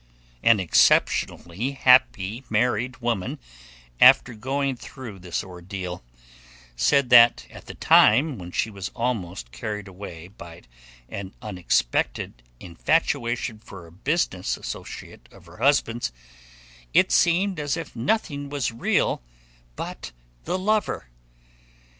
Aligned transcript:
An 0.41 0.59
exceptionally 0.59 1.73
happy 1.73 2.43
married 2.49 2.97
woman, 2.97 3.37
after 3.99 4.33
going 4.33 4.75
through 4.75 5.19
this 5.19 5.43
ordeal, 5.43 6.03
said 6.75 7.11
that 7.11 7.45
at 7.51 7.67
the 7.67 7.75
time 7.75 8.39
when 8.39 8.51
she 8.51 8.71
was 8.71 8.89
almost 8.95 9.51
carried 9.51 9.87
away 9.87 10.27
by 10.29 10.63
an 11.07 11.35
unexpected 11.39 12.41
infatuation 12.59 13.59
for 13.59 13.85
a 13.85 13.91
business 13.91 14.57
associate 14.57 15.29
of 15.31 15.45
her 15.45 15.57
husband's, 15.57 16.11
it 16.95 17.11
seemed 17.11 17.59
as 17.59 17.77
if 17.77 17.95
nothing 17.95 18.49
was 18.49 18.71
real 18.71 19.21
but 19.75 20.13
the 20.45 20.57
lover. 20.57 21.11